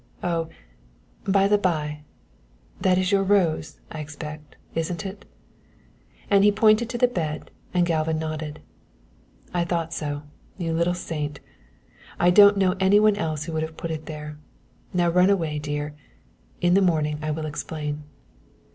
[0.23, 0.49] Oh,
[1.25, 2.01] by the bye,
[2.79, 5.25] that is your rose, I expect, isn't it?"
[6.27, 8.61] and he pointed to the bed, and Galva nodded.
[9.53, 10.23] "I thought so,
[10.57, 11.39] you little saint;
[12.19, 14.39] I don't know any one else who would have put it there.
[14.91, 15.93] Now run away, dear
[16.61, 18.01] in the morning I will explain."